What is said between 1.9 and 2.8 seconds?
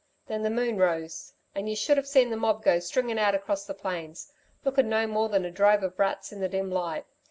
seen the mob go